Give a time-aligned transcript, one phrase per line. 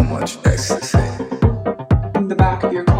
[0.00, 0.98] so much ecstasy.
[2.14, 2.99] In the back of your car.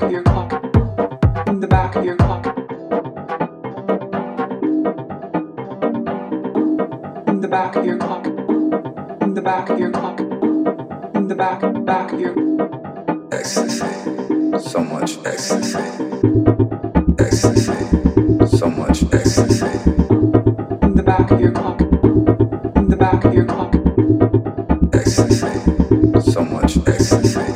[0.00, 0.52] Back of your clock,
[1.46, 2.46] in the back of your clock.
[7.28, 8.26] In the back of your clock,
[9.20, 12.34] in the back of your clock, in the back, back of your.
[13.30, 13.84] Ecstasy,
[14.58, 15.78] so much ecstasy.
[17.18, 19.66] Ecstasy, so much ecstasy.
[20.82, 23.74] In the back of your clock, in the back of your clock,
[24.94, 25.52] Ecstasy,
[26.32, 27.49] so much ecstasy.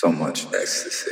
[0.00, 1.09] So much ecstasy.